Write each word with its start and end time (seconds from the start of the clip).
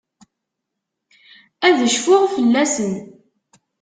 Ad 1.67 1.79
cfuɣ 1.93 2.23
fell-asen. 2.35 2.93